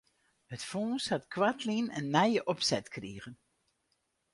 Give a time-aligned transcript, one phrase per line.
[0.55, 3.35] It fûns hat koartlyn in nije opset krigen.